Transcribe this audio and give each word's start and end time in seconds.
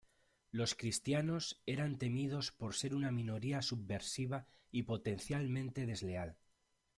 Los 0.49 0.73
cristianos 0.73 1.61
eran 1.67 1.99
temidos 1.99 2.51
por 2.51 2.73
ser 2.73 2.95
una 2.95 3.11
minoría 3.11 3.61
subversiva 3.61 4.47
y 4.71 4.81
potencialmente 4.81 5.85
desleal. 5.85 6.37